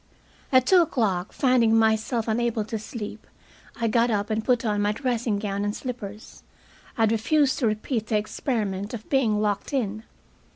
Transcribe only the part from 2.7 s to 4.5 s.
sleep, I got up and